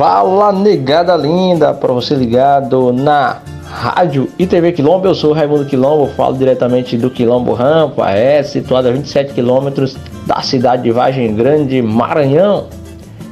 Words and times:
Fala 0.00 0.50
negada 0.50 1.14
linda, 1.14 1.74
para 1.74 1.92
você 1.92 2.14
ligado 2.14 2.90
na 2.90 3.36
Rádio 3.66 4.30
e 4.38 4.46
TV 4.46 4.72
Quilombo. 4.72 5.06
Eu 5.06 5.14
sou 5.14 5.34
Raimundo 5.34 5.66
Quilombo, 5.66 6.06
falo 6.14 6.38
diretamente 6.38 6.96
do 6.96 7.10
Quilombo 7.10 7.52
Rampa, 7.52 8.10
é 8.10 8.42
situado 8.42 8.88
a 8.88 8.92
27 8.92 9.34
quilômetros 9.34 9.98
da 10.26 10.40
cidade 10.40 10.84
de 10.84 10.90
Vargem 10.90 11.34
Grande, 11.34 11.82
Maranhão. 11.82 12.68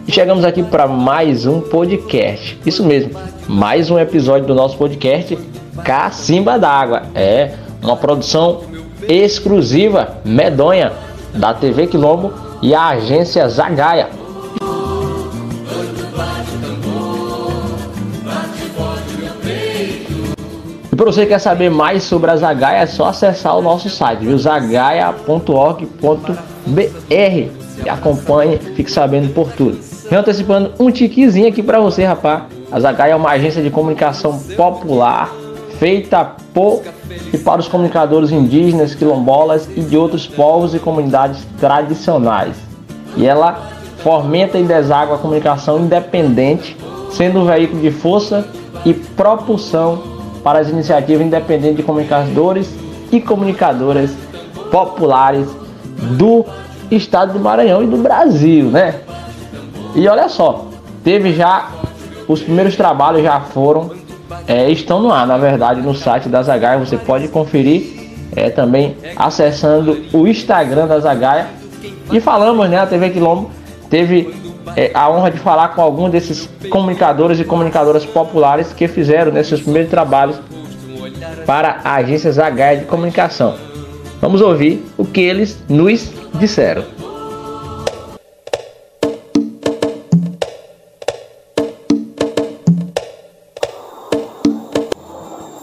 E 0.07 0.13
chegamos 0.13 0.45
aqui 0.45 0.63
para 0.63 0.87
mais 0.87 1.47
um 1.47 1.59
podcast. 1.59 2.61
Isso 2.67 2.85
mesmo, 2.85 3.13
mais 3.49 3.91
um 3.91 3.99
episódio 3.99 4.47
do 4.47 4.55
nosso 4.55 4.77
podcast 4.77 5.39
Cacimba 5.83 6.59
d'Água. 6.59 7.05
É 7.15 7.53
uma 7.83 7.97
produção 7.97 8.61
exclusiva, 9.09 10.19
medonha, 10.23 10.93
da 11.33 11.55
TV 11.55 11.87
Quilombo 11.87 12.31
e 12.61 12.75
a 12.75 12.89
agência 12.89 13.49
Zagaia. 13.49 14.18
Para 20.99 21.13
você 21.13 21.21
que 21.23 21.29
quer 21.29 21.39
saber 21.39 21.71
mais 21.71 22.03
sobre 22.03 22.29
a 22.29 22.37
Zagaia, 22.37 22.83
é 22.83 22.87
só 22.87 23.07
acessar 23.07 23.57
o 23.57 23.63
nosso 23.63 23.89
site, 23.89 24.19
viu? 24.25 24.37
e 27.85 27.89
acompanhe, 27.89 28.59
fique 28.59 28.91
sabendo 28.91 29.33
por 29.33 29.53
tudo. 29.53 29.79
E 30.11 30.13
antecipando 30.13 30.73
um 30.77 30.91
tiquezinho 30.91 31.47
aqui 31.47 31.63
para 31.63 31.79
você, 31.79 32.05
rapaz. 32.05 32.43
A 32.73 32.81
Zagaia 32.81 33.13
é 33.13 33.15
uma 33.15 33.31
agência 33.31 33.63
de 33.63 33.71
comunicação 33.71 34.41
popular 34.57 35.33
feita 35.79 36.33
por 36.53 36.83
e 37.33 37.39
para 37.39 37.61
os 37.61 37.69
comunicadores 37.69 38.33
indígenas, 38.33 38.93
quilombolas 38.93 39.69
e 39.77 39.81
de 39.81 39.97
outros 39.97 40.27
povos 40.27 40.75
e 40.75 40.81
comunidades 40.81 41.47
tradicionais. 41.61 42.57
E 43.17 43.25
ela 43.25 43.71
fomenta 44.03 44.59
e 44.59 44.65
deságua 44.65 45.15
a 45.15 45.19
comunicação 45.19 45.79
independente, 45.79 46.77
sendo 47.13 47.39
um 47.39 47.47
veículo 47.47 47.81
de 47.81 47.93
força 47.93 48.45
e 48.85 48.93
propulsão 48.93 50.18
para 50.49 50.61
as 50.61 50.71
iniciativas 50.71 51.27
independentes 51.27 51.77
de 51.77 51.83
comunicadores 51.83 52.75
e 53.13 53.21
comunicadoras 53.21 54.11
populares 54.71 55.47
do 56.17 56.43
estado 56.91 57.35
do 57.35 57.39
Maranhão 57.39 57.83
e 57.83 57.87
do 57.87 57.99
Brasil, 57.99 58.71
né? 58.71 58.95
E 59.95 60.09
olha 60.09 60.27
só, 60.27 60.69
teve 61.05 61.35
já 61.35 61.69
os 62.27 62.41
primeiros 62.41 62.77
trabalhos 62.77 63.23
já 63.23 63.41
foram 63.41 63.91
é, 64.47 64.71
estão 64.71 65.03
no 65.03 65.13
ar, 65.13 65.27
na 65.27 65.37
verdade, 65.37 65.83
no 65.83 65.95
site 65.95 66.31
da 66.31 66.43
Zagaia. 66.43 66.79
Você 66.79 66.97
pode 66.97 67.29
conferir 67.29 68.11
é, 68.35 68.49
também 68.49 68.97
acessando 69.17 69.99
o 70.15 70.27
Instagram 70.27 70.87
da 70.87 70.99
Zagaia. 70.99 71.49
E 72.11 72.21
falamos, 72.21 72.71
né? 72.71 72.79
A 72.79 72.87
TV 72.87 73.11
Quilombo 73.11 73.51
teve 73.91 74.35
é, 74.77 74.91
a 74.95 75.11
honra 75.11 75.31
de 75.31 75.39
falar 75.39 75.69
com 75.69 75.83
alguns 75.83 76.11
desses 76.11 76.49
comunicadores 76.71 77.39
e 77.41 77.45
comunicadoras 77.45 78.05
populares 78.05 78.73
que 78.73 78.89
fizeram 78.89 79.33
né, 79.33 79.43
primeiros 79.43 79.91
trabalhos 79.91 80.41
para 81.47 81.81
a 81.85 81.95
agência 81.97 82.31
Zagaia 82.31 82.79
de 82.79 82.85
comunicação. 82.85 83.57
Vamos 84.21 84.41
ouvir 84.41 84.85
o 84.97 85.05
que 85.05 85.21
eles 85.21 85.63
nos 85.69 86.13
disseram. 86.35 86.85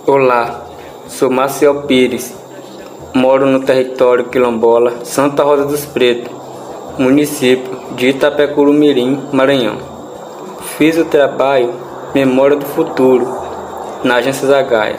Olá, 0.07 0.65
sou 1.07 1.29
Marcel 1.29 1.83
Pires, 1.83 2.33
moro 3.13 3.45
no 3.45 3.61
território 3.61 4.29
quilombola 4.29 5.03
Santa 5.03 5.43
Rosa 5.43 5.65
dos 5.65 5.83
Pretos, 5.83 6.34
município 6.97 7.77
de 7.95 8.09
Itapecuru-Mirim, 8.09 9.29
Maranhão. 9.31 9.77
Fiz 10.77 10.97
o 10.97 11.05
trabalho 11.05 11.73
Memória 12.13 12.55
do 12.55 12.65
Futuro 12.65 13.27
na 14.03 14.15
agência 14.15 14.47
Zagaia, 14.47 14.97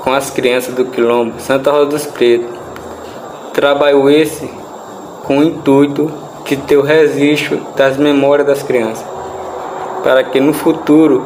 com 0.00 0.12
as 0.12 0.30
crianças 0.30 0.74
do 0.74 0.84
quilombo 0.84 1.40
Santa 1.40 1.70
Rosa 1.70 1.86
dos 1.86 2.06
Pretos. 2.06 2.50
Trabalho 3.52 4.08
esse 4.08 4.48
com 5.24 5.38
o 5.38 5.42
intuito 5.42 6.10
de 6.44 6.56
ter 6.56 6.76
o 6.76 6.82
registro 6.82 7.60
das 7.76 7.96
memórias 7.96 8.46
das 8.46 8.62
crianças, 8.62 9.04
para 10.04 10.22
que 10.22 10.40
no 10.40 10.52
futuro 10.52 11.24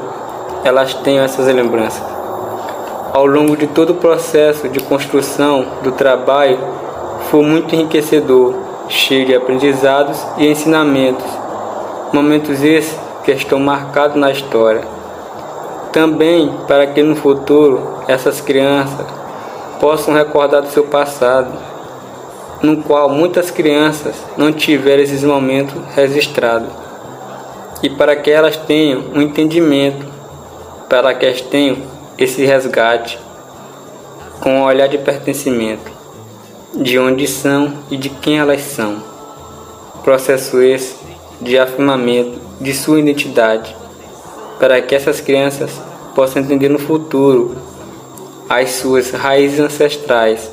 elas 0.65 0.95
tenham 0.95 1.25
essas 1.25 1.47
lembranças. 1.47 2.03
Ao 3.13 3.27
longo 3.27 3.57
de 3.57 3.67
todo 3.67 3.91
o 3.91 3.95
processo 3.95 4.69
de 4.69 4.81
construção 4.81 5.67
do 5.83 5.93
trabalho, 5.93 6.59
foi 7.31 7.43
muito 7.43 7.75
enriquecedor, 7.75 8.66
cheio 8.89 9.27
de 9.27 9.35
aprendizados 9.35 10.21
e 10.39 10.47
ensinamentos. 10.47 11.27
Momentos 12.13 12.63
esses 12.63 12.99
que 13.25 13.33
estão 13.33 13.59
marcados 13.59 14.17
na 14.17 14.31
história. 14.31 14.83
Também 15.93 16.53
para 16.69 16.87
que 16.87 17.03
no 17.03 17.17
futuro 17.17 18.03
essas 18.07 18.41
crianças 18.41 19.07
possam 19.81 20.15
recordar 20.15 20.63
do 20.63 20.69
seu 20.69 20.85
passado, 20.85 21.53
no 22.63 22.83
qual 22.83 23.09
muitas 23.09 23.51
crianças 23.51 24.15
não 24.37 24.53
tiveram 24.53 25.03
esses 25.03 25.25
momentos 25.25 25.75
registrados. 25.95 26.69
E 27.83 27.91
para 27.91 28.17
que 28.17 28.31
elas 28.31 28.57
tenham 28.57 29.05
um 29.15 29.21
entendimento, 29.21 30.07
para 30.89 31.13
que 31.15 31.27
elas 31.27 31.41
tenham 31.41 31.79
esse 32.17 32.45
resgate 32.45 33.19
com 34.41 34.61
um 34.61 34.63
olhar 34.63 34.89
de 34.89 34.99
pertencimento, 34.99 35.96
de 36.77 36.99
onde 36.99 37.27
são 37.27 37.73
e 37.91 37.97
de 37.97 38.11
quem 38.11 38.39
elas 38.39 38.61
são. 38.63 39.03
Processo 40.05 40.61
esse 40.61 40.95
de 41.41 41.59
afirmamento 41.59 42.39
de 42.61 42.73
sua 42.75 43.01
identidade, 43.01 43.75
para 44.59 44.81
que 44.81 44.95
essas 44.95 45.21
crianças 45.21 45.71
possam 46.15 46.43
entender 46.43 46.69
no 46.69 46.79
futuro 46.79 47.57
as 48.49 48.71
suas 48.71 49.11
raízes 49.11 49.61
ancestrais, 49.61 50.51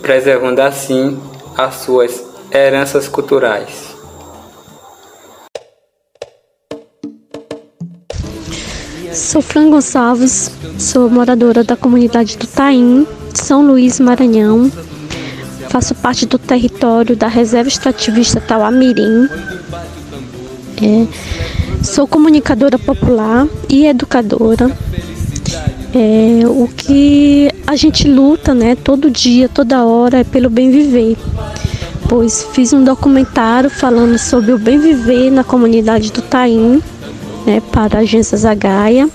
preservando 0.00 0.60
assim 0.60 1.18
as 1.56 1.76
suas 1.76 2.24
heranças 2.52 3.08
culturais. 3.08 3.92
Sou 9.12 9.42
Fran 9.42 9.70
Gonçalves, 9.70 10.50
sou 10.78 11.08
moradora 11.08 11.62
da 11.62 11.76
comunidade 11.76 12.36
do 12.36 12.46
Taim, 12.46 13.06
São 13.34 13.64
Luís, 13.64 14.00
Maranhão. 14.00 14.70
Faço 15.72 15.94
parte 15.94 16.26
do 16.26 16.38
território 16.38 17.16
da 17.16 17.28
Reserva 17.28 17.66
Extrativista 17.66 18.38
Tauamirim. 18.42 19.26
É, 20.82 21.06
sou 21.82 22.06
comunicadora 22.06 22.78
popular 22.78 23.48
e 23.70 23.86
educadora. 23.86 24.70
É, 25.94 26.46
o 26.46 26.68
que 26.68 27.50
a 27.66 27.74
gente 27.74 28.06
luta, 28.06 28.52
né, 28.52 28.76
todo 28.76 29.10
dia, 29.10 29.48
toda 29.48 29.82
hora, 29.82 30.18
é 30.18 30.24
pelo 30.24 30.50
bem 30.50 30.70
viver. 30.70 31.16
Pois 32.06 32.46
fiz 32.52 32.74
um 32.74 32.84
documentário 32.84 33.70
falando 33.70 34.18
sobre 34.18 34.52
o 34.52 34.58
bem 34.58 34.78
viver 34.78 35.30
na 35.30 35.42
comunidade 35.42 36.12
do 36.12 36.20
Taim 36.20 36.82
né, 37.46 37.62
para 37.72 38.00
a 38.00 38.02
agência 38.02 38.36
Zagaia. 38.36 39.08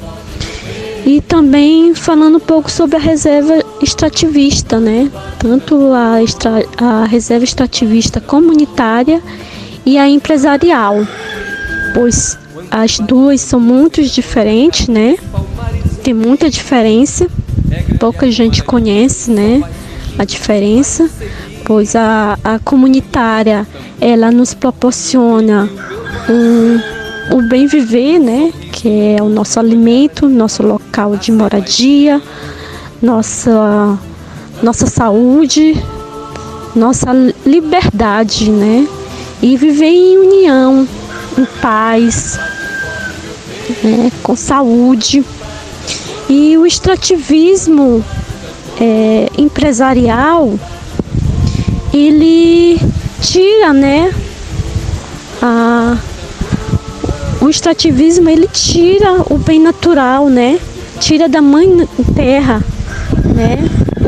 E 1.07 1.21
também 1.21 1.95
falando 1.95 2.35
um 2.35 2.39
pouco 2.41 2.69
sobre 2.69 2.97
a 2.97 2.99
reserva 2.99 3.63
extrativista, 3.81 4.77
né? 4.77 5.09
Tanto 5.39 5.93
a, 5.93 6.21
extra, 6.21 6.65
a 6.77 7.05
reserva 7.05 7.45
extrativista 7.45 8.19
comunitária 8.19 9.23
e 9.85 9.97
a 9.97 10.09
empresarial, 10.09 11.07
pois 11.93 12.37
as 12.69 12.99
duas 12.99 13.39
são 13.39 13.57
muito 13.57 14.03
diferentes, 14.03 14.89
né? 14.89 15.15
Tem 16.03 16.13
muita 16.13 16.49
diferença, 16.49 17.27
pouca 17.97 18.29
gente 18.29 18.61
conhece, 18.61 19.31
né? 19.31 19.63
A 20.19 20.25
diferença, 20.25 21.09
pois 21.63 21.95
a, 21.95 22.37
a 22.43 22.59
comunitária 22.59 23.65
ela 24.01 24.29
nos 24.29 24.53
proporciona 24.53 25.69
um 26.29 26.97
o 27.31 27.41
bem 27.41 27.67
viver, 27.67 28.19
né? 28.19 28.51
Que 28.79 29.15
é 29.17 29.23
o 29.23 29.27
nosso 29.27 29.59
alimento, 29.59 30.29
nosso 30.29 30.61
local 30.61 31.17
de 31.17 31.31
moradia, 31.31 32.21
nossa, 33.01 33.97
nossa 34.61 34.85
saúde, 34.85 35.75
nossa 36.75 37.11
liberdade, 37.43 38.51
né? 38.51 38.87
E 39.41 39.57
viver 39.57 39.87
em 39.87 40.17
união, 40.19 40.87
em 41.35 41.45
paz, 41.59 42.39
né? 43.83 44.11
com 44.21 44.35
saúde. 44.35 45.25
E 46.29 46.55
o 46.55 46.63
extrativismo 46.63 48.05
é, 48.79 49.27
empresarial, 49.39 50.53
ele 51.91 52.79
tira, 53.21 53.73
né? 53.73 54.13
A, 55.41 55.97
o 57.41 57.49
extrativismo 57.49 58.29
ele 58.29 58.47
tira 58.47 59.23
o 59.29 59.37
bem 59.37 59.59
natural, 59.59 60.29
né? 60.29 60.59
Tira 60.99 61.29
da 61.29 61.41
mãe 61.41 61.87
terra, 62.15 62.63
né? 63.35 63.59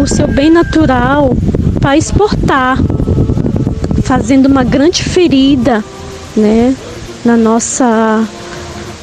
O 0.01 0.07
seu 0.07 0.27
bem 0.27 0.49
natural 0.49 1.35
para 1.79 1.97
exportar, 1.97 2.77
fazendo 4.03 4.47
uma 4.47 4.63
grande 4.63 5.03
ferida, 5.03 5.83
né? 6.35 6.75
Na 7.23 7.37
nossa 7.37 8.27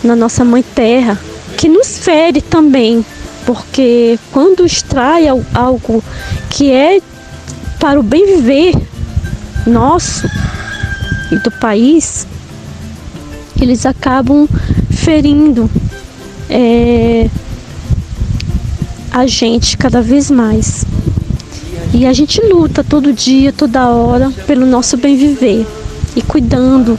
na 0.02 0.14
nossa 0.14 0.44
mãe 0.44 0.62
terra, 0.62 1.18
que 1.56 1.68
nos 1.68 1.98
fere 1.98 2.40
também, 2.40 3.04
porque 3.44 4.18
quando 4.32 4.64
extrai 4.64 5.26
algo 5.54 6.02
que 6.50 6.70
é 6.70 7.00
para 7.80 7.98
o 7.98 8.02
bem 8.02 8.24
viver 8.26 8.74
nosso 9.66 10.28
e 11.32 11.38
do 11.40 11.50
país, 11.50 12.26
eles 13.60 13.86
acabam 13.86 14.48
ferindo 14.90 15.70
é, 16.48 17.28
a 19.10 19.26
gente 19.26 19.76
cada 19.76 20.02
vez 20.02 20.30
mais. 20.30 20.84
E 21.94 22.04
a 22.04 22.12
gente 22.12 22.40
luta 22.42 22.84
todo 22.84 23.12
dia, 23.12 23.52
toda 23.52 23.88
hora, 23.88 24.30
pelo 24.46 24.66
nosso 24.66 24.96
bem 24.96 25.16
viver 25.16 25.66
e 26.14 26.22
cuidando 26.22 26.98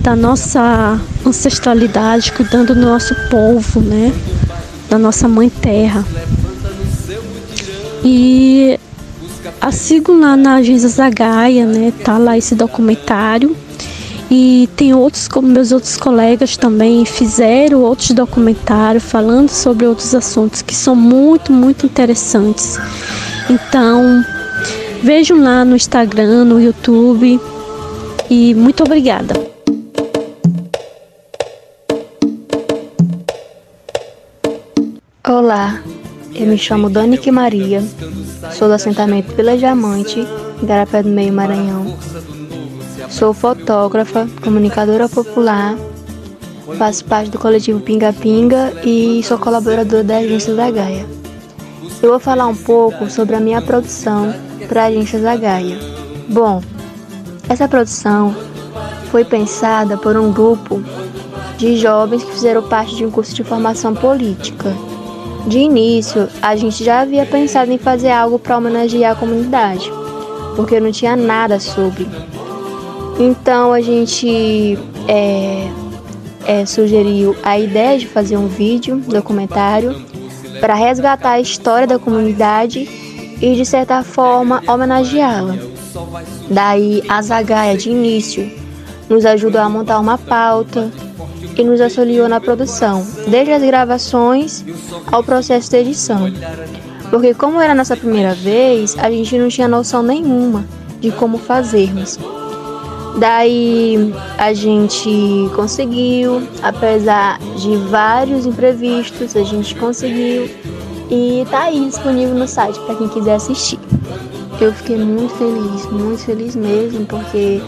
da 0.00 0.14
nossa 0.14 1.00
ancestralidade, 1.24 2.32
cuidando 2.32 2.74
do 2.74 2.80
nosso 2.80 3.14
povo, 3.30 3.80
né? 3.80 4.12
Da 4.90 4.98
nossa 4.98 5.26
mãe 5.26 5.48
terra. 5.48 6.04
E 8.04 8.78
a 9.60 9.70
lá 10.20 10.36
na 10.36 10.56
agência 10.56 10.88
Zagaia, 10.88 11.64
né? 11.64 11.92
Tá 12.04 12.18
lá 12.18 12.36
esse 12.36 12.54
documentário. 12.54 13.56
E 14.36 14.68
tem 14.74 14.92
outros, 14.92 15.28
como 15.28 15.46
meus 15.46 15.70
outros 15.70 15.96
colegas 15.96 16.56
também 16.56 17.04
fizeram 17.04 17.82
outros 17.82 18.10
documentários 18.10 19.04
falando 19.04 19.48
sobre 19.48 19.86
outros 19.86 20.12
assuntos 20.12 20.60
que 20.60 20.74
são 20.74 20.96
muito, 20.96 21.52
muito 21.52 21.86
interessantes. 21.86 22.76
Então, 23.48 24.24
vejam 25.04 25.40
lá 25.40 25.64
no 25.64 25.76
Instagram, 25.76 26.46
no 26.46 26.60
YouTube. 26.60 27.40
E 28.28 28.54
muito 28.54 28.82
obrigada. 28.82 29.34
Olá, 35.28 35.80
eu 36.34 36.48
me 36.48 36.58
chamo 36.58 36.90
Danique 36.90 37.30
Maria, 37.30 37.84
sou 38.58 38.66
do 38.66 38.74
assentamento 38.74 39.32
Vila 39.36 39.56
Diamante, 39.56 40.26
Garapé 40.60 41.04
do 41.04 41.08
Meio, 41.08 41.32
Maranhão. 41.32 41.96
Sou 43.14 43.32
fotógrafa, 43.32 44.28
comunicadora 44.42 45.08
popular, 45.08 45.76
faço 46.76 47.04
parte 47.04 47.30
do 47.30 47.38
coletivo 47.38 47.78
Pinga 47.78 48.12
Pinga 48.12 48.72
e 48.84 49.22
sou 49.22 49.38
colaboradora 49.38 50.02
da 50.02 50.16
Agência 50.16 50.52
da 50.52 50.68
Gaia. 50.68 51.06
Eu 52.02 52.10
vou 52.10 52.18
falar 52.18 52.48
um 52.48 52.56
pouco 52.56 53.08
sobre 53.08 53.36
a 53.36 53.40
minha 53.40 53.62
produção 53.62 54.34
para 54.66 54.82
a 54.82 54.86
Agência 54.86 55.20
da 55.20 55.36
Gaia. 55.36 55.78
Bom, 56.28 56.60
essa 57.48 57.68
produção 57.68 58.34
foi 59.12 59.24
pensada 59.24 59.96
por 59.96 60.16
um 60.16 60.32
grupo 60.32 60.82
de 61.56 61.76
jovens 61.76 62.24
que 62.24 62.32
fizeram 62.32 62.64
parte 62.64 62.96
de 62.96 63.06
um 63.06 63.12
curso 63.12 63.32
de 63.32 63.44
formação 63.44 63.94
política 63.94 64.74
de 65.46 65.58
início, 65.58 66.28
a 66.42 66.56
gente 66.56 66.82
já 66.82 67.02
havia 67.02 67.24
pensado 67.24 67.70
em 67.70 67.78
fazer 67.78 68.10
algo 68.10 68.40
para 68.40 68.56
homenagear 68.58 69.12
a 69.12 69.14
comunidade, 69.14 69.88
porque 70.56 70.80
não 70.80 70.90
tinha 70.90 71.14
nada 71.14 71.60
sobre. 71.60 72.08
Então 73.18 73.72
a 73.72 73.80
gente 73.80 74.78
é, 75.08 75.70
é, 76.46 76.66
sugeriu 76.66 77.36
a 77.42 77.58
ideia 77.58 77.98
de 77.98 78.06
fazer 78.06 78.36
um 78.36 78.48
vídeo, 78.48 78.96
documentário, 78.96 79.94
para 80.60 80.74
resgatar 80.74 81.32
a 81.32 81.40
história 81.40 81.86
da 81.86 81.98
comunidade 81.98 82.88
e 83.40 83.54
de 83.54 83.64
certa 83.64 84.02
forma 84.02 84.62
homenageá-la. 84.66 85.56
Daí 86.50 87.02
a 87.08 87.20
Zagaia 87.22 87.76
de 87.76 87.90
início 87.90 88.50
nos 89.08 89.24
ajudou 89.26 89.60
a 89.60 89.68
montar 89.68 89.98
uma 90.00 90.16
pauta, 90.16 90.90
e 91.56 91.64
nos 91.64 91.80
auxiliou 91.80 92.28
na 92.28 92.40
produção, 92.40 93.06
desde 93.28 93.52
as 93.52 93.62
gravações 93.62 94.64
ao 95.10 95.22
processo 95.22 95.70
de 95.70 95.76
edição. 95.76 96.20
Porque 97.10 97.34
como 97.34 97.60
era 97.60 97.74
nossa 97.74 97.96
primeira 97.96 98.34
vez, 98.34 98.96
a 98.98 99.10
gente 99.10 99.38
não 99.38 99.48
tinha 99.48 99.68
noção 99.68 100.02
nenhuma 100.02 100.64
de 101.00 101.12
como 101.12 101.38
fazermos. 101.38 102.18
Daí 103.16 104.12
a 104.38 104.52
gente 104.52 105.48
conseguiu, 105.54 106.42
apesar 106.62 107.38
de 107.56 107.76
vários 107.76 108.44
imprevistos, 108.44 109.36
a 109.36 109.42
gente 109.44 109.74
conseguiu 109.76 110.50
e 111.10 111.46
tá 111.50 111.64
aí 111.64 111.84
disponível 111.86 112.34
no 112.34 112.48
site 112.48 112.78
para 112.80 112.96
quem 112.96 113.08
quiser 113.08 113.36
assistir. 113.36 113.78
Eu 114.60 114.72
fiquei 114.72 114.96
muito 114.96 115.32
feliz, 115.34 115.86
muito 115.86 116.22
feliz 116.22 116.56
mesmo, 116.56 117.06
porque 117.06 117.60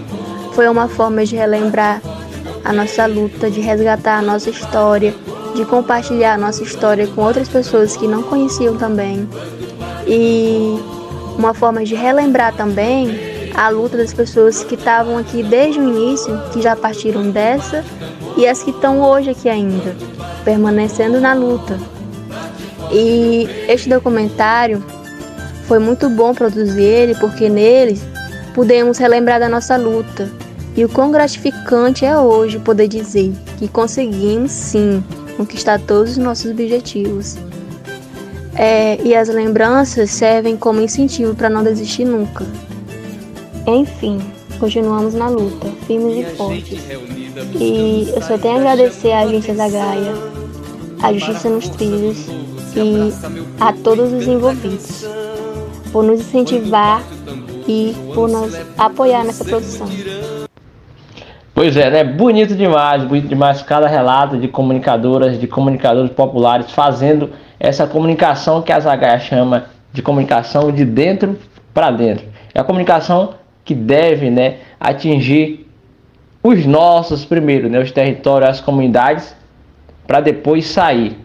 foi 0.52 0.69
uma 0.69 0.88
forma 0.88 1.25
de 1.25 1.37
relembrar 1.37 2.02
a 2.64 2.72
nossa 2.72 3.06
luta, 3.06 3.48
de 3.48 3.60
resgatar 3.60 4.19
a 4.19 4.22
nossa 4.22 4.50
história, 4.50 5.14
de 5.54 5.64
compartilhar 5.64 6.34
a 6.34 6.38
nossa 6.38 6.62
história 6.62 7.06
com 7.06 7.22
outras 7.22 7.48
pessoas 7.48 7.96
que 7.96 8.08
não 8.08 8.22
conheciam 8.22 8.76
também. 8.76 9.28
E 10.08 10.76
uma 11.38 11.54
forma 11.54 11.84
de 11.84 11.94
relembrar 11.94 12.54
também 12.54 13.35
a 13.56 13.70
luta 13.70 13.97
das 13.97 14.12
pessoas 14.12 14.62
que 14.62 14.75
estavam 14.75 15.17
aqui 15.17 15.43
desde 15.43 15.81
o 15.81 15.88
início, 15.88 16.38
que 16.53 16.61
já 16.61 16.76
partiram 16.76 17.31
dessa, 17.31 17.82
e 18.37 18.47
as 18.47 18.62
que 18.62 18.70
estão 18.70 19.00
hoje 19.00 19.31
aqui 19.31 19.49
ainda, 19.49 19.97
permanecendo 20.44 21.19
na 21.19 21.32
luta. 21.32 21.81
E 22.93 23.49
este 23.67 23.88
documentário 23.88 24.85
foi 25.67 25.79
muito 25.79 26.11
bom 26.11 26.35
produzir 26.35 26.82
ele, 26.82 27.14
porque 27.14 27.49
nele 27.49 27.99
pudemos 28.55 28.99
relembrar 28.99 29.41
da 29.41 29.49
nossa 29.49 29.76
luta, 29.76 30.31
e 30.76 30.85
o 30.85 30.88
quão 30.91 31.11
gratificante 31.11 32.05
é 32.05 32.17
hoje 32.19 32.58
poder 32.58 32.88
dizer 32.88 33.32
que 33.58 33.67
conseguimos 33.67 34.53
sim 34.53 35.03
conquistar 35.38 35.81
todos 35.81 36.12
os 36.12 36.19
nossos 36.19 36.50
objetivos. 36.50 37.38
É, 38.55 38.99
e 39.03 39.14
as 39.14 39.29
lembranças 39.29 40.11
servem 40.11 40.56
como 40.56 40.81
incentivo 40.82 41.35
para 41.35 41.49
não 41.49 41.62
desistir 41.62 42.05
nunca. 42.05 42.44
Enfim, 43.66 44.18
continuamos 44.60 45.12
na 45.14 45.28
luta, 45.28 45.66
firmes 45.86 46.18
e 46.18 46.36
fortes. 46.36 46.86
E 47.60 48.12
eu 48.14 48.22
só 48.22 48.38
tenho 48.38 48.58
a 48.58 48.58
agradecer 48.58 49.10
à 49.10 49.20
Agência 49.20 49.54
da 49.54 49.68
Gaia, 49.68 50.14
à 51.02 51.12
Justiça 51.12 51.48
nos 51.48 51.68
Trilhos 51.70 52.28
e 52.76 53.12
a 53.60 53.72
todos 53.72 54.12
os 54.12 54.26
envolvidos 54.26 55.04
por 55.90 56.04
nos 56.04 56.20
incentivar 56.20 57.02
e 57.66 57.92
por 58.14 58.28
nos 58.28 58.54
apoiar 58.78 59.24
nessa 59.24 59.44
produção. 59.44 59.88
Pois 61.52 61.76
é, 61.76 61.91
né? 61.91 62.05
Bonito 62.05 62.55
demais, 62.55 63.02
bonito 63.02 63.26
demais 63.26 63.62
cada 63.62 63.88
relato 63.88 64.38
de 64.38 64.46
comunicadoras, 64.46 65.41
de 65.41 65.46
comunicadores 65.48 66.12
populares 66.12 66.70
fazendo 66.70 67.31
essa 67.58 67.86
comunicação 67.86 68.62
que 68.62 68.70
a 68.70 68.79
Zagaia 68.79 69.19
chama 69.19 69.64
de 69.93 70.02
comunicação 70.02 70.70
de 70.70 70.84
dentro 70.84 71.36
para 71.74 71.91
dentro. 71.91 72.26
É 72.55 72.60
a 72.60 72.64
comunicação 72.64 73.34
que 73.67 73.75
deve, 73.75 74.31
né, 74.31 74.58
atingir 74.81 75.69
os 76.43 76.65
nossos 76.65 77.25
primeiro, 77.25 77.69
né, 77.69 77.81
os 77.81 77.91
territórios, 77.91 78.49
as 78.49 78.61
comunidades, 78.61 79.37
para 80.06 80.20
depois 80.20 80.67
sair. 80.69 81.19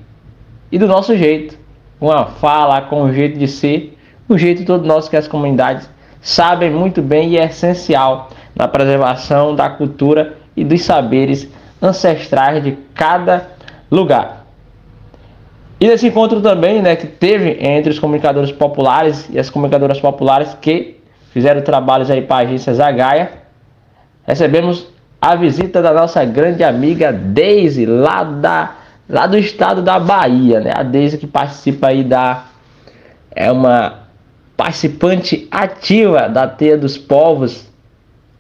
E 0.72 0.80
do 0.80 0.88
nosso 0.88 1.16
jeito, 1.16 1.58
com 2.00 2.12
a 2.12 2.26
fala, 2.26 2.82
com 2.82 3.04
o 3.04 3.14
jeito 3.14 3.38
de 3.38 3.48
ser, 3.48 3.96
o 4.28 4.38
jeito 4.38 4.66
todo 4.66 4.88
nosso 4.88 5.10
que 5.10 5.16
as 5.16 5.28
comunidades 5.28 5.88
sabem 6.20 6.72
muito 6.72 7.02
bem 7.02 7.30
e 7.30 7.38
é 7.38 7.46
essencial 7.46 8.30
na 8.56 8.68
preservação 8.68 9.56
da 9.56 9.70
cultura 9.70 10.38
e 10.58 10.64
dos 10.64 10.82
saberes 10.82 11.48
ancestrais 11.80 12.64
de 12.64 12.76
cada 12.96 13.50
lugar. 13.92 14.48
E 15.80 15.88
nesse 15.88 16.08
encontro 16.08 16.42
também, 16.42 16.82
né, 16.82 16.96
que 16.96 17.08
teve 17.08 17.58
entre 17.60 17.92
os 17.92 18.00
comunicadores 18.00 18.52
populares 18.52 19.30
e 19.32 19.38
as 19.38 19.50
comunicadoras 19.50 20.00
populares 20.00 20.56
que 20.60 21.01
fizeram 21.32 21.62
trabalhos 21.62 22.10
aí 22.10 22.22
para 22.22 22.38
a 22.38 22.48
agência 22.48 22.74
Zagaia, 22.74 23.32
recebemos 24.26 24.88
a 25.20 25.36
visita 25.36 25.82
da 25.82 25.94
nossa 25.94 26.24
grande 26.26 26.64
amiga 26.64 27.12
Deise, 27.12 27.86
lá, 27.86 28.24
da, 28.24 28.76
lá 29.10 29.28
do 29.28 29.38
estado 29.38 29.82
da 29.82 30.00
Bahia, 30.00 30.60
né? 30.60 30.72
A 30.76 30.84
Deise 30.84 31.18
que 31.18 31.28
participa 31.28 31.88
aí 31.88 32.04
da... 32.04 32.46
é 33.34 33.52
uma 33.52 34.02
participante 34.58 35.48
ativa 35.50 36.28
da 36.28 36.48
Teia 36.48 36.78
dos 36.78 36.98
Povos 36.98 37.68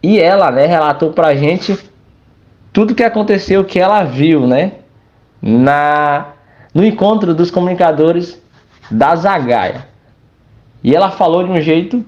e 0.04 0.20
ela, 0.20 0.52
né, 0.52 0.66
relatou 0.66 1.12
pra 1.12 1.34
gente 1.36 1.78
tudo 2.74 2.96
que 2.96 3.04
aconteceu, 3.04 3.64
que 3.64 3.80
ela 3.80 4.04
viu, 4.04 4.46
né, 4.48 4.74
na 5.42 6.28
no 6.74 6.86
encontro 6.86 7.34
dos 7.34 7.52
comunicadores 7.52 8.42
da 8.90 9.16
Zagaia. 9.16 9.88
E 10.84 10.96
ela 10.96 11.12
falou 11.12 11.44
de 11.44 11.52
um 11.52 11.62
jeito 11.62 12.06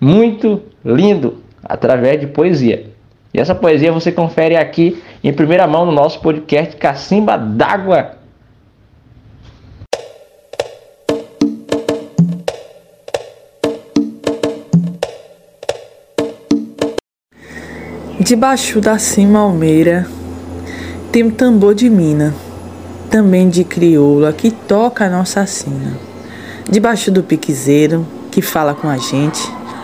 muito 0.00 0.62
lindo, 0.84 1.42
através 1.64 2.20
de 2.20 2.26
poesia. 2.26 2.86
E 3.32 3.40
essa 3.40 3.54
poesia 3.54 3.92
você 3.92 4.10
confere 4.10 4.56
aqui 4.56 5.02
em 5.22 5.32
primeira 5.32 5.66
mão 5.66 5.84
no 5.84 5.92
nosso 5.92 6.20
podcast 6.20 6.76
Cacimba 6.76 7.36
d'Água 7.36 8.16
Debaixo 18.18 18.80
da 18.80 18.98
cima 18.98 19.38
almeira 19.38 20.04
Tem 21.12 21.22
o 21.22 21.30
tambor 21.30 21.76
de 21.76 21.88
mina, 21.88 22.34
também 23.08 23.48
de 23.48 23.62
crioula, 23.62 24.32
que 24.32 24.50
toca 24.50 25.04
a 25.04 25.08
nossa 25.08 25.46
sina. 25.46 25.96
Debaixo 26.68 27.12
do 27.12 27.22
piquezeiro, 27.22 28.04
que 28.32 28.42
fala 28.42 28.74
com 28.74 28.88
a 28.88 28.96
gente, 28.96 29.40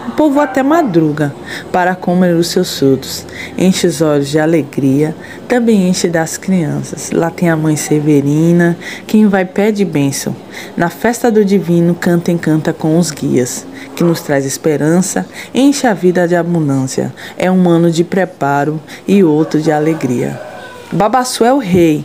o 0.09 0.11
povo 0.12 0.40
até 0.40 0.62
madruga 0.62 1.35
para 1.71 1.94
comer 1.94 2.35
os 2.35 2.49
seus 2.49 2.78
frutos. 2.78 3.25
Enche 3.56 3.87
os 3.87 4.00
olhos 4.00 4.28
de 4.28 4.38
alegria, 4.38 5.14
também 5.47 5.88
enche 5.88 6.09
das 6.09 6.37
crianças. 6.37 7.11
Lá 7.12 7.30
tem 7.30 7.49
a 7.49 7.56
mãe 7.56 7.76
Severina, 7.76 8.76
quem 9.06 9.26
vai 9.28 9.44
pede 9.44 9.85
bênção. 9.85 10.35
Na 10.76 10.88
festa 10.88 11.30
do 11.30 11.44
divino, 11.44 11.94
canta 11.94 12.32
e 12.32 12.38
canta 12.38 12.73
com 12.73 12.99
os 12.99 13.11
guias, 13.11 13.66
que 13.94 14.02
nos 14.02 14.21
traz 14.21 14.44
esperança, 14.44 15.26
enche 15.54 15.87
a 15.87 15.94
vida 15.94 16.26
de 16.26 16.35
abundância. 16.35 17.14
É 17.38 17.50
um 17.50 17.68
ano 17.68 17.90
de 17.90 18.02
preparo 18.02 18.80
e 19.06 19.23
outro 19.23 19.61
de 19.61 19.71
alegria. 19.71 20.40
Babassu 20.90 21.44
é 21.44 21.52
o 21.52 21.59
rei 21.59 22.04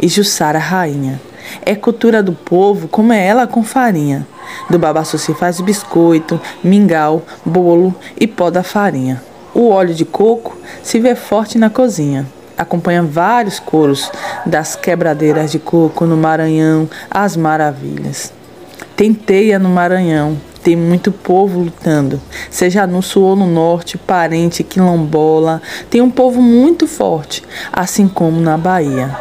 e 0.00 0.06
Jussara 0.06 0.58
a 0.58 0.62
rainha. 0.62 1.27
É 1.64 1.74
cultura 1.74 2.22
do 2.22 2.32
povo, 2.32 2.88
como 2.88 3.12
é 3.12 3.26
ela 3.26 3.46
com 3.46 3.62
farinha. 3.62 4.26
Do 4.68 4.78
babaçu 4.78 5.18
se 5.18 5.34
faz 5.34 5.60
biscoito, 5.60 6.40
mingau, 6.62 7.22
bolo 7.44 7.94
e 8.18 8.26
pó 8.26 8.50
da 8.50 8.62
farinha. 8.62 9.22
O 9.54 9.70
óleo 9.70 9.94
de 9.94 10.04
coco 10.04 10.56
se 10.82 10.98
vê 11.00 11.14
forte 11.14 11.58
na 11.58 11.70
cozinha. 11.70 12.26
Acompanha 12.56 13.02
vários 13.02 13.58
coros 13.58 14.10
das 14.44 14.74
quebradeiras 14.74 15.52
de 15.52 15.58
coco 15.58 16.06
no 16.06 16.16
Maranhão, 16.16 16.88
as 17.10 17.36
maravilhas. 17.36 18.32
Tem 18.96 19.14
teia 19.14 19.58
no 19.58 19.68
Maranhão, 19.68 20.36
tem 20.62 20.76
muito 20.76 21.12
povo 21.12 21.60
lutando, 21.60 22.20
seja 22.50 22.86
no 22.86 23.00
sul 23.00 23.22
ou 23.22 23.36
no 23.36 23.46
norte, 23.46 23.96
parente, 23.96 24.64
quilombola, 24.64 25.62
tem 25.88 26.00
um 26.00 26.10
povo 26.10 26.42
muito 26.42 26.86
forte, 26.86 27.42
assim 27.72 28.08
como 28.08 28.40
na 28.40 28.58
Bahia. 28.58 29.16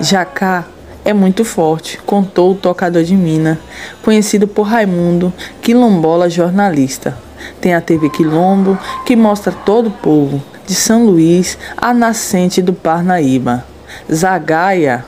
Jacá 0.00 0.66
é 1.04 1.12
muito 1.12 1.44
forte, 1.44 1.98
contou 2.06 2.52
o 2.52 2.54
tocador 2.54 3.02
de 3.02 3.16
mina, 3.16 3.58
conhecido 4.02 4.46
por 4.46 4.62
Raimundo, 4.62 5.32
quilombola 5.60 6.30
jornalista. 6.30 7.18
Tem 7.60 7.74
a 7.74 7.80
TV 7.80 8.08
Quilombo, 8.08 8.78
que 9.04 9.16
mostra 9.16 9.52
todo 9.52 9.88
o 9.88 9.90
povo, 9.90 10.42
de 10.66 10.74
São 10.74 11.04
Luís 11.04 11.58
à 11.76 11.92
nascente 11.92 12.62
do 12.62 12.72
Parnaíba. 12.72 13.64
Zagaia 14.12 15.04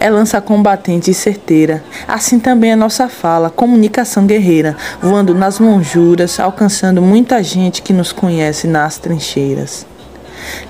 é 0.00 0.10
lança 0.10 0.40
combatente 0.40 1.10
e 1.10 1.14
certeira. 1.14 1.82
Assim 2.06 2.38
também 2.38 2.72
é 2.72 2.76
nossa 2.76 3.08
fala, 3.08 3.50
comunicação 3.50 4.26
guerreira, 4.26 4.76
voando 5.00 5.34
nas 5.34 5.58
lonjuras, 5.58 6.38
alcançando 6.40 7.00
muita 7.00 7.42
gente 7.42 7.82
que 7.82 7.92
nos 7.92 8.12
conhece 8.12 8.66
nas 8.66 8.98
trincheiras. 8.98 9.86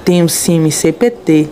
Tem 0.05 0.23
o 0.23 0.29
CIMI 0.29 0.73
CPT, 0.73 1.49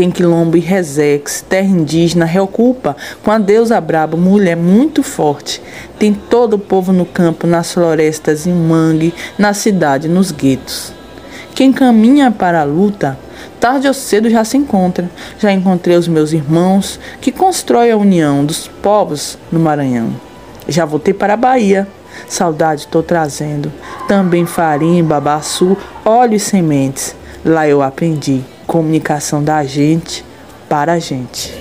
tem 0.00 0.10
quilombo 0.10 0.56
e 0.56 0.60
resex, 0.60 1.44
terra 1.46 1.66
indígena, 1.66 2.24
reocupa 2.24 2.96
com 3.22 3.30
a 3.30 3.38
deusa 3.38 3.78
braba, 3.78 4.16
mulher 4.16 4.56
muito 4.56 5.02
forte. 5.02 5.60
Tem 5.98 6.14
todo 6.14 6.54
o 6.54 6.58
povo 6.58 6.90
no 6.90 7.04
campo, 7.04 7.46
nas 7.46 7.74
florestas, 7.74 8.46
em 8.46 8.54
mangue, 8.54 9.12
na 9.36 9.52
cidade, 9.52 10.08
nos 10.08 10.32
guetos. 10.32 10.90
Quem 11.54 11.70
caminha 11.70 12.30
para 12.30 12.62
a 12.62 12.64
luta, 12.64 13.18
tarde 13.60 13.88
ou 13.88 13.92
cedo 13.92 14.30
já 14.30 14.42
se 14.42 14.56
encontra. 14.56 15.10
Já 15.38 15.52
encontrei 15.52 15.98
os 15.98 16.08
meus 16.08 16.32
irmãos 16.32 16.98
que 17.20 17.30
constroem 17.30 17.92
a 17.92 17.96
união 17.98 18.42
dos 18.42 18.66
povos 18.66 19.36
no 19.52 19.60
Maranhão. 19.60 20.18
Já 20.66 20.86
voltei 20.86 21.12
para 21.12 21.34
a 21.34 21.36
Bahia. 21.36 21.86
Saudade 22.26 22.86
estou 22.86 23.02
trazendo. 23.02 23.70
Também 24.08 24.46
farinha, 24.46 25.04
babaçu, 25.04 25.76
óleo 26.06 26.36
e 26.36 26.40
sementes. 26.40 27.14
Lá 27.44 27.68
eu 27.68 27.82
aprendi 27.82 28.42
comunicação 28.70 29.42
da 29.42 29.64
gente 29.64 30.24
para 30.68 30.92
a 30.92 30.98
gente. 31.00 31.52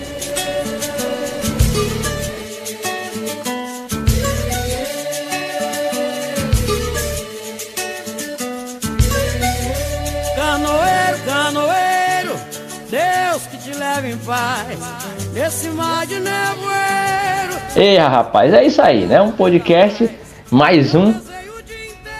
Canoeiro, 10.36 11.18
canoeiro, 11.25 12.39
Deus 12.92 13.48
que 13.48 13.58
te 13.58 13.75
leve 13.75 14.12
em 14.12 14.18
paz 14.18 14.78
nesse 15.34 15.68
mar 15.70 16.06
de 16.06 16.20
nevoeiro. 16.20 17.60
Ei, 17.75 17.98
rapaz, 17.98 18.54
é 18.54 18.63
isso 18.63 18.84
aí, 18.84 19.08
né? 19.08 19.20
Um 19.20 19.32
podcast, 19.32 20.08
mais 20.51 20.94
um 20.94 21.28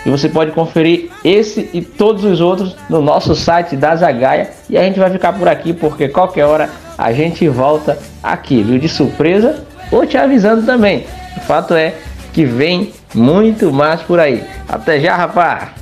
e 0.06 0.10
você 0.10 0.30
pode 0.30 0.52
conferir 0.52 1.10
esse 1.24 1.70
e 1.74 1.82
todos 1.82 2.24
os 2.24 2.40
outros 2.42 2.76
no 2.90 3.02
nosso 3.02 3.36
site 3.36 3.76
da 3.76 3.96
Zagaia. 3.96 4.50
E 4.70 4.78
a 4.78 4.84
gente 4.84 5.00
vai 5.00 5.10
ficar 5.10 5.34
por 5.34 5.48
aqui 5.48 5.74
porque 5.74 6.08
qualquer 6.08 6.46
hora 6.46 6.70
a 6.98 7.12
gente 7.12 7.48
volta 7.48 7.98
aqui, 8.24 8.62
viu? 8.62 8.80
De 8.80 8.88
surpresa 8.88 9.64
ou 9.92 10.06
te 10.06 10.18
avisando 10.18 10.66
também. 10.66 11.06
O 11.38 11.42
fato 11.42 11.74
é 11.74 11.94
que 12.34 12.46
vem 12.46 12.94
muito 13.14 13.72
mais 13.72 14.02
por 14.02 14.20
aí. 14.20 14.44
Até 14.68 15.00
já, 15.00 15.16
rapaz! 15.16 15.79